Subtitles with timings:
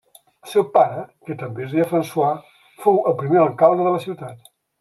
[0.45, 2.57] El seu pare, que també es deia François,
[2.87, 4.55] fou el primer alcalde de la ciutat.